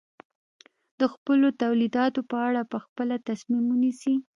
[0.99, 4.15] د خپلو تولیداتو په اړه په خپله تصمیم ونیسي.